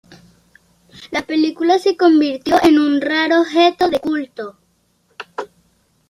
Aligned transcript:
La 1.11 1.21
película 1.21 1.77
se 1.77 1.95
convirtió 1.95 2.55
en 2.63 2.79
un 2.79 3.01
raro 3.01 3.41
objeto 3.41 3.87
de 3.91 3.99
culto. 3.99 4.57